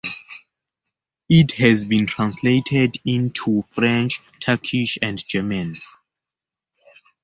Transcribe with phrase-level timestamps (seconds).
[1.29, 5.77] It has been translated into French, Turkish, and German.